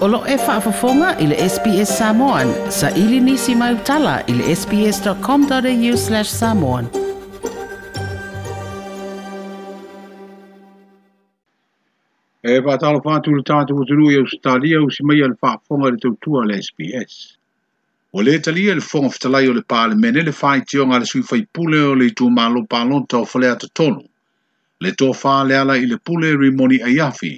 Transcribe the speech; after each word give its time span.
Olo 0.00 0.24
e 0.28 0.36
whaafafonga 0.36 1.08
i 1.20 1.26
le 1.26 1.36
SPS 1.48 1.90
Samoan. 1.98 2.48
Sa 2.72 2.88
ili 2.90 3.18
nisi 3.20 3.54
mai 3.54 3.74
utala 3.74 4.12
i 4.28 4.32
le 4.32 4.54
sps.com.au 4.60 5.96
slash 6.04 6.30
samoan. 6.36 6.86
E 12.42 12.54
whaatalo 12.64 13.00
whaatu 13.06 13.34
le 13.36 13.42
tātu 13.50 13.76
o 13.76 13.84
tunu 13.90 14.08
i 14.10 14.16
Australia 14.22 14.80
o 14.80 14.88
si 14.96 15.04
mai 15.10 15.20
al 15.28 15.36
whaafonga 15.42 15.90
le 15.92 15.98
tautua 16.06 16.46
le 16.52 16.58
SPS. 16.68 17.20
O 18.14 18.22
le 18.30 18.38
talia 18.48 18.74
le 18.74 18.80
whonga 18.88 19.12
whitalai 19.12 19.44
o 19.48 19.52
le 19.60 19.94
mene 20.06 20.22
le 20.22 20.32
whai 20.40 20.64
tionga 20.70 20.98
le 20.98 21.06
sui 21.12 21.22
whai 21.28 21.44
pule 21.58 21.82
o 21.92 21.94
le 22.04 22.08
tū 22.22 22.30
mālo 22.40 22.64
pālonta 22.72 23.20
o 23.20 23.24
whalea 23.34 23.56
tatonu. 23.66 24.00
Le 24.80 24.90
tō 25.02 25.12
whā 25.24 25.36
le 25.52 25.58
ala 25.64 25.76
i 25.76 25.86
le 25.92 25.96
pule 26.00 26.32
rimoni 26.36 26.78
ayafi. 26.82 26.88
Le 26.88 26.88
rimoni 26.88 26.98
ayafi 27.00 27.34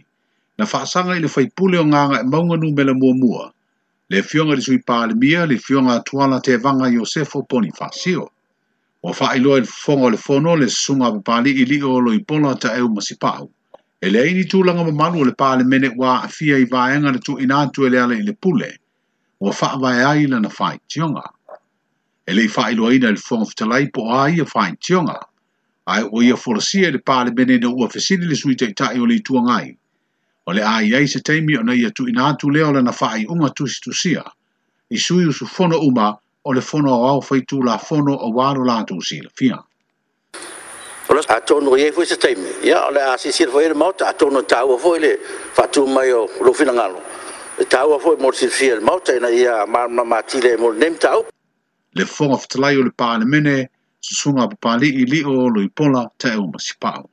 na 0.62 0.66
faasaga 0.66 1.12
ili 1.12 1.20
le 1.22 1.28
faipule 1.28 1.78
o 1.78 1.84
gaga 1.90 2.20
e 2.20 2.22
mauganu 2.30 2.70
me 2.76 2.84
le 2.86 2.94
muamua 2.94 3.50
le 4.10 4.22
fioga 4.22 4.52
i 4.52 4.56
le 4.56 4.62
fionga 4.62 5.46
le 5.50 5.58
fioga 5.58 5.90
atuala 5.98 6.38
tevaga 6.40 6.86
iosefo 6.94 7.42
poni 7.50 7.72
faasio 7.74 8.30
ua 9.02 9.10
faailoa 9.12 9.56
i 9.56 9.60
le 9.60 9.66
fofoga 9.66 10.04
o 10.06 10.10
le 10.10 10.16
fono 10.22 10.54
le 10.56 10.66
susuga 10.70 11.06
a 11.06 11.12
papali'i 11.18 11.64
li'i 11.66 11.82
o 11.82 11.98
loipola 12.00 12.54
taʻeu 12.54 12.86
ma 12.94 13.02
sipa'u 13.02 13.48
e 14.00 14.10
leai 14.10 14.34
ni 14.38 14.44
tulaga 14.46 14.84
mamalu 14.86 15.20
o 15.20 15.24
le 15.26 15.34
palemene 15.34 15.88
ua 15.98 16.08
a'afia 16.22 16.58
i 16.58 16.64
vaega 16.70 17.10
le 17.10 17.18
tuuina 17.18 17.60
atu 17.66 17.82
e 17.86 17.90
le 17.90 17.98
ala 18.02 18.14
i 18.14 18.22
le 18.22 18.32
pule 18.38 18.70
ua 19.42 19.50
fa'avae 19.52 20.04
ai 20.10 20.26
lana 20.30 20.46
faitioga 20.58 21.26
e 22.26 22.30
leʻi 22.38 22.48
fa'ailoaina 22.54 23.06
i 23.10 23.14
le 23.18 23.22
fofoga 23.26 23.50
fetalai 23.50 23.86
po 23.90 24.06
o 24.06 24.14
a 24.14 24.30
ia 24.30 24.46
faitioga 24.46 25.18
ae 25.90 26.02
ua 26.06 26.22
ia 26.24 26.36
folosia 26.38 26.86
i 26.88 26.92
le 26.94 26.98
palemene 27.02 27.58
na 27.58 27.66
ua 27.68 27.88
fesili 27.90 28.26
le 28.30 28.36
sui 28.38 28.54
te 28.54 28.66
taʻitaʻi 28.70 29.02
o 29.02 29.06
le 29.10 29.14
ituaga 29.18 29.56
ai 29.58 29.74
Ole 30.46 30.60
a 30.62 30.70
ai 30.76 30.92
ai 30.94 31.06
se 31.06 31.20
teimi 31.20 31.56
o 31.56 31.62
nei 31.62 31.84
atu 31.86 32.06
ina 32.08 32.26
atu 32.32 32.50
leo 32.50 32.72
le 32.72 32.82
na 32.82 32.90
whaai 32.92 33.24
unga 33.28 33.48
tu 33.54 33.64
si 33.70 33.78
tusia, 33.84 34.22
i 34.90 34.98
sui 34.98 35.24
usu 35.26 35.46
fono 35.46 35.78
uma 35.78 36.18
o 36.42 36.52
le 36.52 36.60
fono 36.60 36.90
o 36.90 37.06
au 37.08 37.22
whaitu 37.22 37.62
la 37.62 37.78
fono 37.78 38.12
o 38.12 38.28
waro 38.34 38.64
la 38.66 38.74
atu 38.82 39.00
si 39.00 39.20
le 39.22 39.30
fia. 39.38 39.54
O 41.08 41.14
le 41.14 41.22
atono 41.30 41.76
i 41.78 41.82
efu 41.86 42.02
se 42.04 42.16
teimi, 42.18 42.50
ia 42.66 42.82
ole 42.88 42.98
a 43.00 43.16
si 43.16 43.30
sir 43.30 43.48
fwere 43.54 43.74
mauta 43.74 44.08
atono 44.08 44.42
tau 44.42 44.74
a 44.74 44.78
fwere 44.78 45.12
fatu 45.56 45.86
mai 45.86 46.10
o 46.12 46.22
lofina 46.44 46.72
ngalo. 46.74 46.98
E 47.00 47.06
le 47.58 47.64
tau 47.74 47.88
a 47.94 47.98
fwere 48.02 48.20
mor 48.20 48.34
si 48.34 48.48
fwere 48.48 48.80
mauta 48.80 49.14
ina 49.14 49.30
ia 49.30 49.64
marma 49.74 50.02
mati 50.12 50.40
le 50.42 50.52
mor 50.56 50.74
nem 50.74 50.94
tau. 51.06 51.20
Le 51.98 52.04
fono 52.16 52.36
fitalai 52.36 52.74
o 52.82 52.82
le 52.82 52.90
pāne 53.00 53.24
mene, 53.32 53.70
susunga 54.06 54.50
pāli 54.62 54.88
i 55.06 55.06
li 55.10 55.20
o 55.22 55.46
lui 55.54 55.68
pola 55.70 56.02
te 56.18 56.34
o 56.42 56.50
masipao 56.54 57.11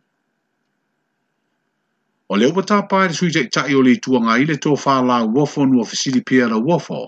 o 2.35 2.37
le 2.37 2.45
upa 2.45 2.61
tāpā 2.69 2.97
e 3.09 3.13
sui 3.17 3.31
te 3.33 3.41
tai 3.55 3.73
o 3.77 3.79
le 3.85 3.95
tuanga 4.07 4.35
i 4.41 4.43
le 4.45 4.55
tō 4.63 4.75
whālā 4.81 5.15
wafo 5.35 5.63
nua 5.65 5.85
fisiri 5.91 6.19
pia 6.31 6.45
la 6.51 6.59
wafo. 6.67 6.99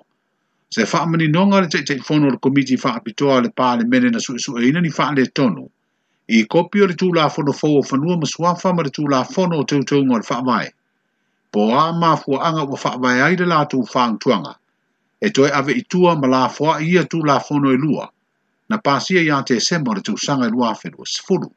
Se 0.73 0.81
whaamani 0.89 1.27
nonga 1.33 1.59
le 1.61 1.67
tei 1.69 1.83
tei 1.89 2.00
whono 2.08 2.31
le 2.33 2.39
komiti 2.45 2.73
whaapitoa 2.83 3.36
le 3.45 3.52
pā 3.61 3.67
le 3.77 3.86
mene 3.92 4.09
na 4.16 4.19
sui 4.23 4.39
sui 4.47 4.64
e 4.66 4.72
ina 4.72 4.81
ni 4.81 4.89
wha 4.95 5.11
le 5.14 5.25
tonu. 5.27 5.67
I 6.27 6.42
kopi 6.45 6.81
o 6.81 6.88
le 6.89 6.95
tū 7.03 7.11
la 7.16 7.27
whono 7.30 7.53
fō 7.59 7.69
o 7.69 7.83
whanua 7.92 8.17
ma 8.17 8.25
suafa 8.33 8.73
ma 8.73 8.81
le 8.89 8.94
tū 8.97 9.05
la 9.14 9.22
whono 9.36 9.61
o 9.61 9.66
teo 9.69 9.83
teo 9.83 10.02
ngā 10.02 10.19
le 10.23 10.30
whaamai. 10.31 10.69
Po 11.53 11.69
a 11.69 11.83
māfua 11.94 12.42
anga 12.49 12.64
wa 12.66 12.81
whaamai 12.83 13.16
ai 13.22 13.36
le 13.38 13.45
lātu 13.45 13.83
whaang 13.94 14.17
tuanga. 14.17 14.58
E 15.22 15.30
toi 15.30 15.52
ave 15.53 15.77
i 15.77 15.83
tua 15.86 16.16
ma 16.17 16.27
la 16.33 16.44
whoa 16.49 16.80
i 16.81 16.97
tū 17.05 17.22
la 17.23 17.38
whono 17.38 17.69
e 17.69 17.77
lua. 17.77 18.09
Na 18.69 18.77
pāsia 18.81 19.22
i 19.22 19.30
a 19.30 19.44
te 19.44 19.59
sema 19.61 19.94
le 19.94 20.02
tū 20.02 20.17
sanga 20.17 20.49
i 20.49 20.49
lua 20.49 20.73
whenua 20.73 21.05
sifuru. 21.05 21.52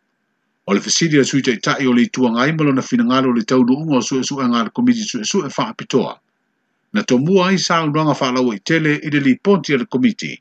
O 0.66 0.72
le 0.72 0.80
fesidi 0.80 1.18
a 1.20 1.24
sui 1.28 1.42
tei 1.44 1.58
tai 1.60 1.84
o 1.86 1.92
le 1.92 2.06
tua 2.08 2.30
ngai 2.32 2.52
malo 2.56 2.72
na 2.72 2.80
fina 2.80 3.04
ngalo 3.04 3.36
le 3.36 3.42
tau 3.44 3.60
nu 3.68 3.74
unga 3.84 3.96
o 4.00 4.00
sui 4.00 4.24
sui 4.24 4.40
komiti 4.72 5.02
sui 5.04 5.22
sui 5.22 5.42
e 5.44 5.50
wha 5.52 6.16
Na 6.94 7.02
tō 7.02 7.18
mua 7.20 7.48
ai 7.50 7.58
sā 7.60 7.82
un 7.84 7.92
ranga 7.92 8.14
fa 8.14 8.32
lau 8.32 8.48
i 8.54 8.58
tele 8.64 8.94
i 9.06 9.10
le 9.12 9.20
li 9.20 9.36
ponti 9.36 9.74
a 9.74 9.84
komiti. 9.84 10.32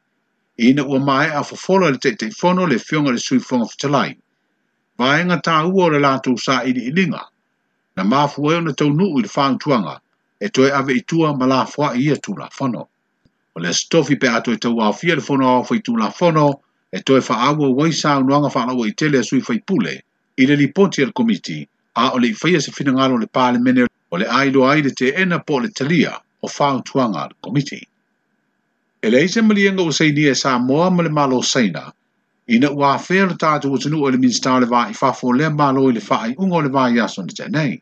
I 0.63 0.69
ina 0.71 0.83
ua 0.87 0.99
mai 0.99 1.27
a 1.27 1.43
fofolo 1.43 1.89
le 1.91 1.97
tei 1.97 2.15
tei 2.15 2.31
fono 2.31 2.65
le 2.65 2.79
fionga 2.79 3.11
le 3.11 3.17
sui 3.17 3.39
fonga 3.39 3.65
fitalai. 3.65 4.15
Vaenga 4.97 5.41
ta 5.41 5.57
ua 5.67 5.87
o 5.87 5.89
le 5.89 5.99
lātou 5.99 6.39
sā 6.39 6.61
i 6.65 6.71
li 6.71 6.87
ilinga. 6.91 7.21
Na 7.97 8.03
māfu 8.03 8.47
eo 8.53 8.61
na 8.61 8.71
tau 8.71 8.87
nu 8.95 9.09
i 9.19 9.21
le 9.23 9.27
whāng 9.27 9.59
tuanga 9.59 9.99
e 10.39 10.47
toi 10.47 10.71
ave 10.71 10.93
i 10.93 11.01
tua 11.03 11.35
ma 11.35 11.45
la 11.45 11.65
fwa 11.65 11.91
i 11.99 12.07
atu 12.15 12.37
la 12.37 12.47
fono. 12.47 12.87
Ole 13.57 13.73
stofi 13.73 14.15
pe 14.15 14.27
ato 14.29 14.51
e 14.53 14.57
tau 14.57 14.79
a 14.79 14.87
le 14.87 15.19
fono 15.21 15.47
fo 15.59 15.63
fwa 15.67 15.75
i 15.77 15.81
tu 15.81 15.95
la 15.97 16.09
fono 16.11 16.61
e 16.93 17.01
toi 17.01 17.19
wha 17.19 17.35
awa 17.43 17.67
wai 17.75 17.91
sā 17.91 18.15
unuanga 18.23 18.47
wha 18.47 18.65
lau 18.71 18.85
i 18.87 18.93
tele 18.93 19.19
a 19.19 19.23
sui 19.23 19.41
fai 19.41 19.59
pule 19.59 19.99
i 20.37 20.45
le 20.47 20.55
lipoti 20.55 21.01
al 21.03 21.11
komiti 21.13 21.61
a 21.97 22.09
o 22.13 22.17
le 22.19 22.27
i 22.33 22.33
faia 22.33 22.59
se 22.61 22.71
finagalo 22.71 23.13
o 23.15 23.21
le 23.21 23.27
palemene 23.27 23.85
o 24.09 24.17
le 24.17 24.25
ailoai 24.25 24.81
le 24.81 24.89
teena 24.99 25.39
po 25.43 25.55
o 25.55 25.59
le 25.59 25.69
talia 25.69 26.17
o 26.41 26.47
fautuaga 26.47 27.21
al 27.25 27.33
komiti 27.41 27.77
e 29.01 29.09
le 29.09 29.23
ise 29.23 29.41
maliega 29.41 29.83
ua 29.83 29.93
sainia 29.93 30.31
e 30.31 30.35
samoa 30.35 30.89
ma 30.91 31.03
le 31.03 31.09
malo 31.09 31.41
saina 31.41 31.91
ina 32.47 32.71
ua 32.71 32.93
afea 32.95 33.25
lo 33.25 33.35
tatou 33.37 33.75
atunuu 33.75 34.03
o 34.05 34.09
le 34.11 34.17
minista 34.17 34.55
o 34.55 34.59
le 34.59 34.65
vaifafo 34.65 35.33
lea 35.37 35.49
malo 35.53 35.89
i 35.89 35.93
le 35.93 36.01
faaiʻuga 36.01 36.53
o 36.57 36.61
le 36.65 36.69
vaiaso 36.69 37.21
na 37.23 37.33
teanei 37.37 37.77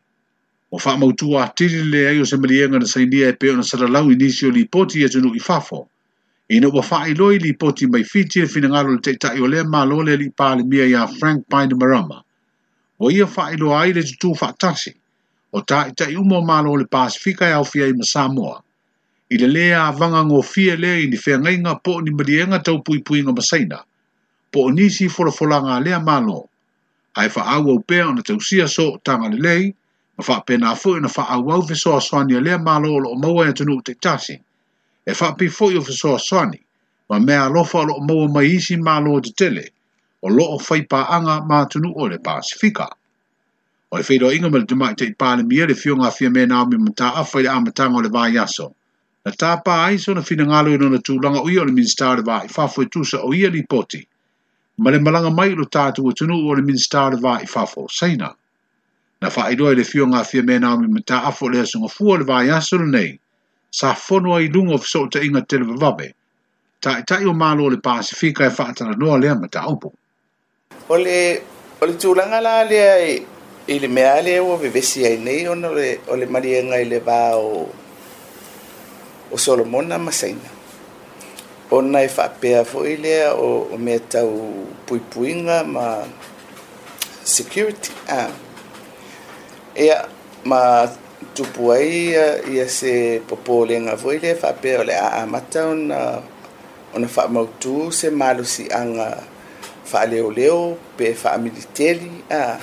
ua 0.72 0.78
faamautua 0.80 1.44
atili 1.44 1.82
leai 1.88 2.20
o 2.20 2.24
se 2.24 2.36
maliega 2.36 2.78
na 2.78 2.86
sainia 2.86 3.28
e 3.28 3.32
pe 3.32 3.48
ona 3.50 3.64
salalau 3.64 4.12
i 4.12 4.16
nisi 4.16 4.44
o 4.46 4.50
lipoti 4.50 5.00
i 5.00 5.04
atunuu 5.08 5.34
i 5.34 5.40
fafo 5.40 5.88
ina 6.52 6.68
ua 6.68 6.82
faailoa 6.84 7.34
i 7.34 7.38
lipoti 7.38 7.86
mai 7.86 8.04
fiti 8.04 8.40
le 8.40 8.46
finagalo 8.46 8.92
le 8.92 9.00
taʻitaʻi 9.00 9.40
o 9.40 9.46
lea 9.48 9.64
malo 9.64 10.02
le 10.04 10.12
alii 10.20 10.30
palemia 10.36 10.84
iā 10.84 11.08
frank 11.16 11.48
pine 11.48 11.74
marama 11.80 12.20
o 13.02 13.10
ia 13.10 13.26
whaelo 13.26 13.74
ai 13.78 13.92
le 13.92 14.02
tutu 14.02 14.30
whaatasi 14.40 14.94
o 15.52 15.58
ta 15.66 15.78
i 15.86 15.92
tai 15.92 16.14
umo 16.16 16.40
malo 16.40 16.76
le 16.76 16.84
Pasifika 16.86 17.48
e 17.48 17.52
au 17.52 17.64
fia 17.64 17.86
i 17.88 17.92
Masamoa. 17.92 18.62
I 19.30 19.38
le 19.38 19.48
lea 19.48 19.90
vanga 19.92 20.22
ngō 20.22 20.38
fia 20.44 20.76
lea 20.76 21.02
i 21.02 21.06
ni 21.10 21.16
fia 21.18 21.38
ngainga 21.38 21.74
po 21.82 21.98
ni 22.00 22.10
marienga 22.14 22.62
tau 22.62 22.78
pui 22.78 23.02
pui 23.02 23.24
ngā 23.26 23.34
masaina, 23.34 23.82
po 24.52 24.68
o 24.68 24.70
nisi 24.70 25.08
fora 25.08 25.34
lea 25.82 25.98
malo. 26.00 26.48
Ai 27.16 27.28
wha 27.28 27.42
au 27.54 27.70
au 27.70 27.82
pēr 27.82 28.06
ana 28.10 28.22
tau 28.22 28.40
sia 28.40 28.68
so 28.68 28.92
o 28.92 28.98
tanga 29.02 29.28
le 29.28 29.38
lei, 29.42 29.74
ma 30.16 30.22
wha 30.24 30.44
pēr 30.46 30.60
nā 30.60 30.76
fu 30.76 30.96
ina 30.96 31.08
e 31.08 31.10
wha 31.10 31.26
au 31.28 31.50
au 31.50 31.62
fiso 31.66 31.96
a 31.96 32.00
soani 32.00 32.36
a 32.36 32.40
lea 32.40 32.58
malo 32.58 32.94
o 32.94 32.98
loo 32.98 33.16
maua 33.16 33.48
e 33.48 33.52
tunu 33.52 33.82
te 33.82 33.94
tasi. 33.94 34.38
E 35.06 35.10
wha 35.12 35.34
pi 35.34 35.48
fu 35.48 35.70
i 35.72 35.76
o 35.76 35.82
fiso 35.82 36.14
a 36.14 36.18
soani, 36.18 36.60
ma 37.08 37.18
mea 37.18 37.46
alofa 37.46 37.78
o 37.80 37.84
loo 37.84 37.98
maua 38.00 38.28
mai 38.28 38.46
isi 38.54 38.76
malo 38.76 39.14
o 39.14 39.20
te 39.20 39.32
tele, 39.34 39.71
o 40.24 40.28
loo 40.28 40.56
anga 40.88 41.42
ma 41.44 41.66
tunu 41.66 41.92
o 41.96 42.04
le 42.06 42.18
Pasifika. 42.18 42.86
O 43.90 43.96
le 43.96 44.02
whedo 44.08 44.30
inga 44.30 44.48
mele 44.50 44.64
tumai 44.66 44.94
te 44.96 45.06
i 45.06 45.14
pāle 45.14 45.44
mia 45.44 45.66
le 45.66 45.74
fionga 45.74 46.10
fia 46.12 46.30
me 46.30 46.44
nā 46.46 46.66
mi 46.70 46.78
mta 46.78 47.10
awhai 47.10 47.42
le 47.42 47.50
amatanga 47.50 47.98
o 47.98 48.00
le 48.00 48.08
vāi 48.08 48.38
aso. 48.40 48.72
Na 49.26 49.32
tāpā 49.32 49.78
ai 49.90 49.96
so 49.98 50.14
na 50.14 50.20
whina 50.22 50.46
ngālo 50.46 50.72
i 50.74 50.78
nona 50.78 50.98
tūlanga 51.02 51.42
ui 51.44 51.58
o 51.58 51.64
le 51.66 51.72
minister 51.72 52.16
le 52.16 52.22
vāi 52.22 52.46
fafo 52.48 52.84
i 52.86 52.86
tūsa 52.86 53.18
o 53.26 53.32
ia 53.34 53.50
li 53.50 53.62
poti. 53.66 54.00
Ma 54.78 54.90
le 54.90 54.98
malanga 55.00 55.30
mai 55.34 55.48
lo 55.54 55.64
tātu 55.66 56.06
tunu 56.16 56.38
o 56.48 56.54
le 56.54 56.62
minister 56.62 57.10
le 57.14 57.18
vāi 57.20 57.46
fafo 57.48 57.88
saina. 57.90 58.30
Na 59.22 59.28
whaidoa 59.28 59.74
i 59.74 59.78
le 59.78 59.82
fionga 59.84 60.22
fia 60.24 60.42
me 60.42 60.56
nā 60.62 60.76
mi 60.80 60.86
mta 61.00 61.18
awho 61.32 61.50
le 61.50 61.60
asunga 61.66 61.90
fua 61.90 62.16
le 62.18 62.24
vāi 62.30 62.48
aso 62.54 62.78
le 62.78 62.86
nei. 62.86 63.18
Sa 63.72 63.92
whonua 63.94 64.38
i 64.42 64.46
lungo 64.48 64.78
fso 64.78 65.08
te 65.10 65.24
inga 65.26 65.42
te 65.42 65.58
Ta 65.58 65.64
vavabe. 65.64 66.12
Tai 66.80 67.02
tai 67.04 67.24
o 67.24 67.32
mālo 67.34 67.68
le 67.70 67.78
Pasifika 67.80 68.44
e 68.46 68.50
whaatana 68.54 68.94
noa 68.96 69.18
le 69.18 69.34
mata 69.34 69.62
upo. 69.66 69.92
o 70.88 70.96
le 70.96 71.42
o 71.80 71.86
le 71.86 71.94
tulaga 72.00 72.38
la 72.40 72.62
lea 72.64 72.94
i, 73.68 73.78
le 73.78 73.88
mea 73.88 74.20
lea 74.22 74.42
ua 74.42 74.56
vevesi 74.56 74.98
ai 75.08 75.16
nei 75.24 75.46
ona 75.48 75.68
le, 75.76 76.00
o 76.10 76.16
le 76.16 76.26
maliega 76.26 76.76
i 76.82 76.86
le 76.92 76.98
vā 77.08 77.36
o, 77.36 77.66
o 79.32 79.36
solomona 79.44 79.98
ma 80.04 80.10
saina 80.20 80.50
ona 81.76 81.98
e 82.04 82.08
faapea 82.16 82.60
foʻi 82.72 82.94
lea 83.04 83.26
o, 83.46 83.72
o 83.72 83.76
mea 83.84 84.00
tau 84.12 84.34
puipuiga 84.86 85.56
ma 85.74 85.86
security 87.34 87.92
ah. 88.18 88.30
ia 89.84 89.98
ma 90.50 90.60
tupu 91.34 91.62
ai 91.76 91.90
ia, 92.54 92.66
se 92.78 92.92
popolega 93.28 93.94
foʻi 94.02 94.18
lea 94.26 94.36
faapea 94.42 94.76
o 94.82 94.84
le 94.88 94.94
aamata 95.06 95.60
ona 95.74 95.98
ona 96.94 97.08
faamautū 97.14 97.74
se 97.98 98.08
malosiʻaga 98.20 99.31
faaleoleo 99.84 100.78
pe 100.96 101.14
faamiliteli 101.14 102.12
a 102.30 102.58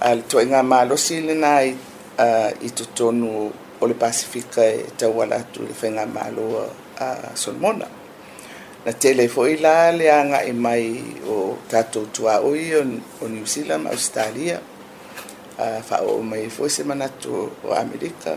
a 0.00 0.14
le 0.14 0.22
toʻaiga 0.30 0.62
malosi 0.64 1.20
lenā 1.22 1.52
i, 2.66 2.70
totonu 2.70 3.52
o 3.80 3.86
le 3.86 3.94
pasifika 3.94 4.62
e 4.64 4.78
tauala 4.98 5.36
atu 5.36 5.62
i 5.62 5.66
le 5.68 5.74
faiga 5.74 6.04
malo 6.06 6.46
a 6.98 7.06
solomona 7.34 7.86
na 8.84 8.92
tele 9.00 9.24
foʻi 9.34 9.54
la 9.64 9.74
le 9.98 10.06
agaʻi 10.20 10.52
mai 10.64 10.86
o 11.34 11.58
tatou 11.70 12.04
tuaoi 12.14 12.64
o, 12.74 12.80
o 13.22 13.28
new 13.32 13.46
zealand 13.52 13.84
ma 13.84 13.90
australia 13.96 14.56
uh, 15.62 15.80
faaoo 15.88 16.22
mai 16.30 16.44
foʻi 16.56 16.68
se 16.76 16.82
manatu 16.90 17.30
o 17.64 17.74
amerika 17.82 18.32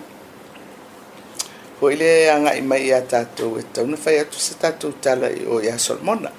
foʻi 1.82 1.96
le 2.02 2.10
agaʻi 2.36 2.62
mai 2.70 2.82
iā 2.90 3.00
tatou 3.12 3.52
e 3.58 3.64
tauna 3.74 3.98
fai 4.04 4.16
atu 4.24 4.38
se 4.48 4.54
tatou 4.64 4.92
tala 5.04 5.28
o 5.54 5.62
iā 5.68 5.76
solomona 5.88 6.32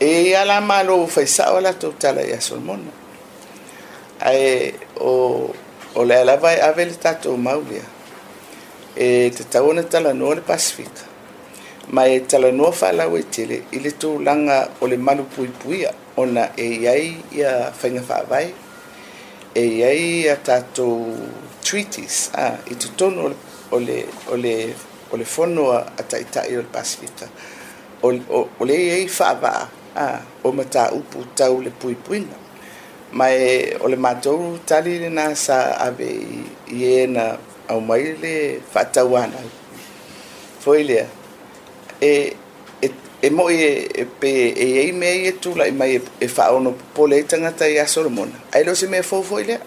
e 0.00 0.22
ia 0.22 0.44
la 0.44 0.60
malo 0.60 1.06
faisaʻo 1.06 1.58
latou 1.60 1.92
tala 1.98 2.22
ia 2.22 2.40
solomona 2.40 2.90
ae 4.22 4.72
o 5.02 5.12
o 5.94 6.04
le 6.04 6.14
alava 6.16 6.52
e 6.54 6.60
ave 6.62 6.84
le 6.86 6.94
tatou 6.94 7.34
mau 7.36 7.58
lea 7.70 7.82
e 8.94 9.30
tatau 9.36 9.68
ona 9.70 9.82
talanoa 9.82 10.28
o 10.30 10.34
le 10.38 10.40
pasifika 10.40 11.02
ma 11.90 12.04
e 12.06 12.20
talanoa 12.20 12.70
faalau 12.72 13.16
e 13.18 13.22
tele 13.26 13.62
i 13.74 13.78
le 13.82 13.90
tulaga 13.90 14.58
o 14.80 14.86
le 14.86 14.96
malu 14.96 15.24
puipuia 15.34 15.90
ona 16.16 16.52
e 16.56 16.64
iai 16.78 17.16
ia 17.34 17.72
faiga 17.74 18.02
faavae 18.02 18.52
e 19.54 19.64
iai 19.66 20.00
ia 20.24 20.36
tatou 20.36 21.10
treaties 21.64 22.30
i 22.70 22.74
totonu 22.74 23.34
o 23.72 23.78
le, 23.80 23.98
o 24.30 24.36
le, 24.36 24.54
o 25.12 25.16
le 25.16 25.24
fono 25.24 25.72
a 25.72 25.82
taʻitaʻi 26.10 26.54
o 26.56 26.62
le 26.62 26.68
pasifika 26.72 27.26
o, 28.06 28.14
o, 28.36 28.48
o 28.60 28.64
le 28.64 28.76
a 29.94 30.20
o 30.44 30.52
mataupu 30.52 31.24
tau 31.34 31.60
le 31.62 31.70
puipuina 31.70 32.36
mai 33.12 33.72
o 33.80 33.88
le 33.88 33.96
matou 33.96 34.58
tali 34.66 34.98
lenā 35.00 35.34
sa 35.36 35.72
ave 35.86 36.08
i 36.70 36.78
ē 36.84 36.98
e 37.04 37.06
na 37.06 37.24
aumai 37.72 38.02
le 38.22 38.34
faatauana 38.72 39.36
ai 39.40 39.48
foi 40.62 40.80
lea 40.88 41.06
e 42.00 42.12
e, 42.82 42.86
e 43.22 43.28
moʻi 43.36 43.56
e, 43.70 43.72
e 44.02 44.04
pe 44.20 44.30
e 44.64 44.66
ai 44.84 44.92
mea 45.00 45.14
e 45.28 45.30
tulaʻi 45.42 45.68
e 45.72 45.78
mai 45.80 45.90
e 45.96 46.26
fa 46.28 46.44
popole 46.52 47.16
ai 47.16 47.22
tagata 47.30 47.58
tai 47.64 47.78
a 47.78 47.86
solomona 47.86 48.36
ai 48.54 48.62
lo 48.66 48.74
se 48.74 48.86
mea 48.86 49.02
fou 49.02 49.22
foi 49.22 49.42
lea 49.44 49.60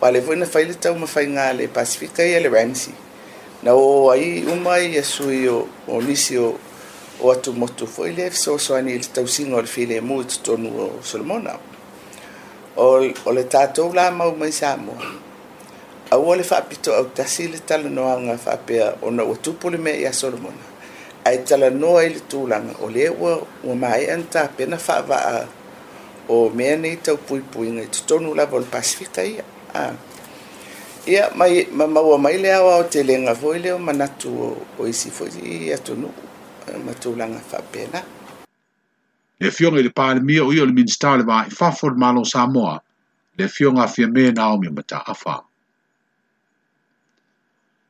vale 0.00 0.18
le 0.18 0.26
foi 0.26 0.36
na 0.36 0.46
fai 0.46 0.64
le 0.66 0.74
taumafaiga 0.74 1.52
le 1.52 1.68
pacifica 1.68 2.22
ia 2.24 2.40
le 2.40 2.48
ramsi 2.48 2.90
na 3.62 3.70
o 3.74 4.10
ai 4.10 4.42
uma 4.52 4.74
e 4.78 5.02
sui 5.02 5.46
o, 5.48 5.68
o 5.88 6.00
nisi 6.02 6.36
o 6.38 6.56
o 7.22 7.32
atu 7.32 7.52
motu 7.60 7.86
foi 7.94 8.10
le 8.16 8.24
fesoasoani 8.30 8.90
i 8.94 8.98
le 8.98 9.04
tausiga 9.14 9.56
o 9.56 9.60
le 9.62 9.68
filemu 9.74 10.14
i 10.22 10.24
totonu 10.32 10.68
o 10.80 10.86
solomona 11.10 11.52
o 12.76 12.98
le 13.36 13.42
tatou 13.52 13.88
la 13.96 14.04
mau 14.18 14.32
mai 14.40 14.52
sa 14.60 14.70
moa 14.76 14.96
aua 16.14 16.32
le 16.38 16.42
faapitoau 16.50 17.04
tasi 17.16 17.44
le 17.52 17.58
talanoaga 17.68 18.36
faapea 18.44 18.86
ona 19.06 19.22
ua 19.24 19.36
tupu 19.44 19.70
le 19.70 19.78
mea 19.84 19.96
iā 20.02 20.12
solomona 20.12 20.64
ae 21.28 21.38
talanoa 21.48 22.04
i 22.06 22.14
le 22.14 22.20
tulaga 22.30 22.72
o 22.80 22.86
lea 22.94 23.12
ua 23.22 23.32
ua 23.64 23.74
maeʻa 23.82 24.16
na 24.16 24.22
tapena 24.34 24.78
faavaa 24.78 25.44
o 26.28 26.48
mea 26.56 26.76
nei 26.76 26.96
taupuipuiga 26.96 27.82
i 27.82 27.86
totonu 27.86 28.34
lava 28.34 28.56
o 28.56 28.60
le 28.60 28.66
pasifika 28.70 29.22
ia 29.24 29.44
ia 31.06 31.28
mai 31.34 31.68
mamaua 31.72 32.18
mai 32.18 32.38
le 32.38 32.52
aoao 32.54 32.82
telega 32.84 33.34
foi 33.34 33.58
lea 33.58 33.74
o 33.76 33.78
manatu 33.78 34.56
o 34.78 34.82
isi 34.86 35.10
foi 35.10 35.28
i 35.50 35.72
atunuu 35.76 36.29
ma 36.84 36.92
tu 36.94 37.14
langa 37.16 37.42
le 39.40 39.50
fiong 39.50 39.76
le 39.78 39.90
pa 39.90 40.12
le 40.14 40.20
mio 40.20 40.52
io 40.52 40.64
le 40.64 40.72
minister 40.72 41.16
le 41.16 41.24
vai 41.24 41.48
fa 41.50 41.70
for 41.72 41.94
malo 41.96 42.24
samoa 42.24 42.80
le 43.38 43.48
fiong 43.48 43.78
a 43.80 43.86
fi 43.88 44.04
me 44.06 44.30
na 44.30 44.52
o 44.52 44.58
mi 44.58 44.68
mata 44.68 45.02
afa 45.06 45.42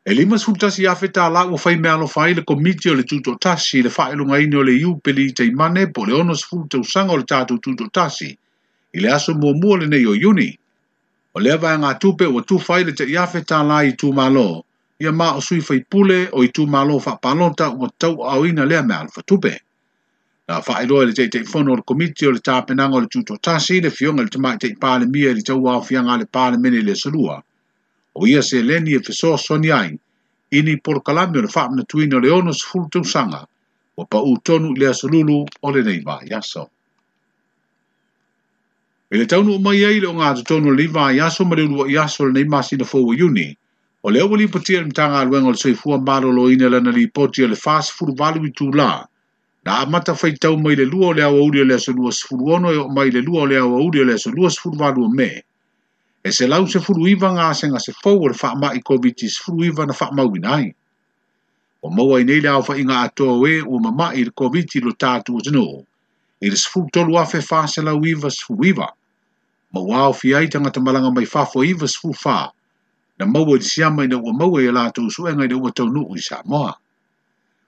e 0.07 0.13
lima 0.15 0.39
sul 0.39 0.57
tasi 0.57 0.87
a 0.87 0.95
feta 0.95 1.29
la 1.29 1.43
o 1.47 1.57
fai 1.57 1.77
mea 1.77 1.95
alo 1.95 2.07
fai 2.07 2.35
le 2.35 2.43
komiti 2.45 2.89
o 2.91 2.95
le 2.95 3.03
tuto 3.03 3.35
tasi 3.37 3.83
le 3.83 3.91
fai 3.91 4.15
lunga 4.15 4.39
ini 4.39 4.55
o 4.57 4.63
le 4.63 4.73
iu 4.73 4.97
pili 5.03 5.33
te 5.35 5.45
imane 5.45 5.91
po 5.93 6.05
le 6.05 6.13
ono 6.15 6.35
sul 6.35 6.69
te 6.69 6.77
usanga 6.79 7.13
o 7.13 7.17
le 7.17 7.25
tatu 7.27 7.59
tuto 7.59 7.91
tasi 7.91 8.31
i 8.95 8.99
le 9.01 9.09
aso 9.11 9.35
mua 9.35 9.53
mua 9.53 9.77
le 9.79 9.87
ne 9.87 9.97
yo 9.99 10.15
yuni 10.15 10.51
o 11.35 11.39
le 11.41 11.57
vai 11.63 11.77
ngā 11.79 11.99
tupe 11.99 12.27
o 12.31 12.41
tu 12.47 12.59
fai 12.59 12.85
le 12.85 12.93
te 12.93 13.05
i 13.11 13.17
a 13.19 13.27
feta 13.27 13.63
la 13.67 13.83
i 13.83 13.93
tu 13.99 14.13
malo 14.15 14.49
ia 15.01 15.13
ma 15.13 15.33
o 15.35 15.41
sui 15.41 15.61
fai 15.63 15.81
pule 15.89 16.29
o 16.37 16.43
i 16.45 16.51
tū 16.53 16.67
malo 16.69 17.01
wha 17.01 17.17
palonta 17.17 17.71
o 17.73 17.89
tau 17.99 18.21
au 18.23 18.45
ina 18.47 18.65
lea 18.67 18.83
me 18.83 18.95
alfa 18.95 19.23
tupe. 19.25 19.57
Na 20.49 20.61
wha 20.61 20.83
i 20.83 20.87
loa 20.87 21.07
le 21.09 21.13
te 21.17 21.25
tei 21.29 21.45
fono 21.45 21.73
le 21.77 21.81
komiti 21.83 22.27
o 22.27 22.31
le 22.33 22.41
tāpenanga 22.45 22.97
o 22.97 23.01
le 23.01 23.09
tūto 23.09 23.39
tasi 23.41 23.81
le 23.81 23.89
fionga 23.91 24.23
le 24.23 24.29
tamai 24.29 24.59
tei 24.61 24.77
pāle 24.77 25.07
mia 25.09 25.33
le 25.33 25.41
tau 25.47 25.65
au 25.73 25.81
fianga 25.81 26.19
le 26.21 26.27
pāle 26.29 26.59
mene 26.61 26.83
le 26.85 26.93
salua. 26.97 27.43
O 28.15 28.27
ia 28.27 28.43
se 28.43 28.61
leni 28.63 28.93
e 28.93 29.01
fiso 29.01 29.37
soni 29.41 29.71
ai, 29.73 29.97
ini 30.53 30.77
por 30.85 31.01
kalami 31.03 31.39
o 31.39 31.41
le 31.41 31.51
wha 31.55 31.65
mna 31.71 31.83
tuina 31.89 32.21
le 32.21 32.29
ono 32.31 32.53
se 32.53 32.67
fulu 32.69 32.89
tau 32.93 33.03
sanga, 33.05 33.41
o 33.97 34.05
pa 34.05 34.19
u 34.21 34.37
tonu 34.45 34.75
le 34.77 34.87
asalulu 34.89 35.47
o 35.65 35.71
le 35.71 35.83
neiva 35.83 36.21
yaso. 36.29 36.69
E 39.11 39.17
le 39.17 39.25
taunu 39.27 39.57
umai 39.57 39.81
eile 39.81 40.07
o 40.13 40.13
ngā 40.13 40.35
tu 40.37 40.43
tonu 40.45 40.71
le 40.75 40.85
neiva 40.85 41.09
yaso 41.17 41.49
ma 41.49 41.57
le 41.57 41.65
o 41.73 41.89
yaso 41.89 42.29
le 42.29 42.33
neimasi 42.33 42.77
na 42.77 42.85
fowa 42.85 43.17
yuni, 43.17 43.49
o 44.03 44.09
le 44.11 44.21
awali 44.21 44.45
ipatia 44.49 44.79
le 44.81 44.87
mitaga 44.89 45.21
aluega 45.21 45.47
o 45.47 45.51
le 45.53 45.57
soifua 45.61 45.99
maloloina 46.01 46.69
lana 46.73 46.91
lipoti 46.91 47.43
o 47.45 47.49
le 47.53 47.57
fasefulu 47.57 48.15
valu 48.17 48.47
i 48.49 48.51
tulā 48.57 49.05
na 49.65 49.71
amata 49.85 50.15
faitau 50.17 50.57
mai 50.57 50.73
le 50.75 50.85
lua 50.89 51.09
o 51.13 51.13
le 51.13 51.23
auauli 51.23 51.61
o 51.61 51.65
le 51.69 51.75
asolua 51.77 52.13
sefulu 52.13 52.49
ono 52.57 52.73
e 52.73 52.77
oo 52.81 52.89
mai 52.89 53.11
le 53.13 53.21
lua 53.21 53.43
o 53.45 53.47
le 53.47 53.59
auauli 53.61 54.01
o 54.01 54.05
le 54.09 54.15
asolua 54.17 54.49
sefulu 54.51 54.77
valu 54.81 55.05
o 55.05 55.09
me 55.09 55.45
e 56.25 56.31
se 56.33 56.47
lau 56.49 56.65
sefulu 56.65 57.07
iva 57.13 57.29
gasega 57.37 57.79
se 57.81 57.93
fou 57.93 58.25
o 58.25 58.29
le 58.33 58.35
faamaʻi 58.35 58.81
koviti 58.81 59.29
sefulu 59.29 59.69
iva 59.69 59.85
na 59.87 59.93
faamauina 59.93 60.49
ai 60.57 60.73
ua 61.85 61.93
maua 61.93 62.21
i 62.25 62.25
nei 62.25 62.41
le 62.41 62.49
aofaʻiga 62.49 63.05
atoa 63.05 63.37
ē 63.49 63.53
e, 63.61 63.63
ua 63.69 63.79
mamaʻi 63.85 64.17
i 64.21 64.25
le 64.25 64.33
koviti 64.33 64.81
lo 64.81 64.97
tatou 64.97 65.45
atunu 65.45 65.85
i 66.41 66.49
le 66.49 66.57
sefulu 66.57 66.89
tolu 66.89 67.21
afe 67.21 67.45
fa 67.45 67.69
se 67.69 67.85
lau 67.85 68.01
iva 68.01 68.33
sefulu 68.33 68.65
iva 68.65 68.89
ma 69.77 69.81
ua 69.85 70.09
aofi 70.09 70.33
ai 70.35 70.49
tagata 70.49 70.81
malaga 70.81 71.13
mai 71.13 71.29
fafoiva 71.29 71.85
sefulu 71.85 72.17
fa 72.17 72.49
na 73.21 73.27
maua 73.27 73.59
di 73.59 73.65
siama 73.65 74.05
ina 74.05 74.17
ua 74.17 74.33
maua 74.33 74.63
ia 74.63 74.73
lātou 74.73 75.11
suenga 75.13 75.45
ina 75.45 75.57
ua 75.57 75.71
taunuu 75.71 76.17
i 76.17 76.19
Samoa. 76.23 76.73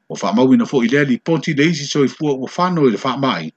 O 0.09 0.15
wha 0.17 0.33
maui 0.33 0.57
na 0.57 0.65
fōi 0.65 0.89
lea 0.91 1.05
li 1.05 1.19
poti 1.19 1.53
le 1.55 1.65
isi 1.67 1.85
soi 1.85 2.09
fua 2.09 2.33
ua 2.33 2.49
whanoi 2.57 2.91
le 2.91 2.99
wha 3.05 3.17
mai, 3.17 3.53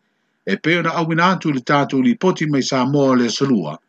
e 0.45 0.55
peo 0.57 0.81
na 0.81 0.91
awina 0.93 1.27
atu 1.31 1.51
le 1.51 1.59
tātou 1.59 2.03
li 2.03 2.15
poti 2.15 2.45
mai 2.45 2.61
Samoa 2.63 3.15
le 3.15 3.29
salua, 3.29 3.79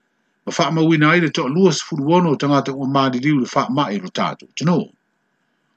ma 0.46 0.52
wha 0.58 0.70
maui 0.70 0.98
na 0.98 1.10
aile 1.10 1.30
toa 1.30 1.48
lua 1.50 1.72
si 1.72 1.82
furuono 1.84 2.36
tangata 2.36 2.72
ua 2.72 2.86
maadi 2.86 3.18
liu 3.18 3.40
le 3.40 3.48
wha 3.54 3.66
mai 3.70 3.98
lo 3.98 4.08
tātou, 4.08 4.46
tino. 4.54 4.86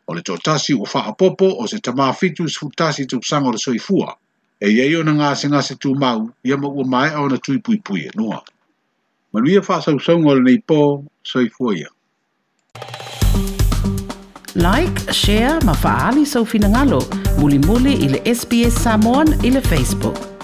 O 0.07 0.13
le 0.13 0.21
toa 0.21 0.37
tasi 0.37 0.73
ua 0.77 0.85
wha 0.93 1.05
apopo 1.09 1.49
o 1.57 1.65
se 1.67 1.79
tamaa 1.79 2.13
fitu 2.13 2.47
si 2.49 2.59
futasi 2.59 3.07
tuk 3.09 3.25
sanga 3.25 3.49
le 3.51 3.57
soi 3.57 3.79
fua, 3.79 4.13
e 4.61 4.69
ia 4.69 4.85
iyo 4.85 5.03
na 5.03 5.13
ngāse 5.17 5.49
ngāse 5.49 5.81
tū 5.81 5.95
mau, 5.97 6.29
ia 6.43 6.57
ma 6.57 6.67
ua 6.69 6.85
mai 6.85 7.09
au 7.09 7.25
na 7.29 7.37
tui 7.37 7.57
pui 7.57 7.81
pui 7.81 8.05
e 8.05 8.09
noa. 8.15 8.43
Manuia 9.33 9.65
wha 9.65 9.81
sausau 9.81 10.19
ngol 10.21 10.43
nei 10.43 10.61
pō, 10.61 10.79
soi 11.23 11.49
fua 11.49 11.73
ia 11.73 11.89
like, 14.56 15.12
share, 15.13 15.60
ma 15.66 15.74
faali 15.75 16.25
sa 16.25 16.31
so 16.42 16.46
ufinangalo, 16.46 17.01
muli 17.40 17.60
muli 17.60 17.94
ili 17.94 18.19
SBS 18.36 18.74
Samoan 18.84 19.28
ili 19.46 19.62
Facebook. 19.62 20.38